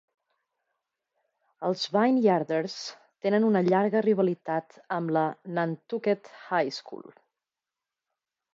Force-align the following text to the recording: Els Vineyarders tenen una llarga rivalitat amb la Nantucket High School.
Els 1.67 1.83
Vineyarders 1.97 2.77
tenen 3.27 3.45
una 3.51 3.63
llarga 3.67 4.03
rivalitat 4.07 4.81
amb 4.97 5.15
la 5.19 5.27
Nantucket 5.61 6.35
High 6.41 6.75
School. 6.81 7.09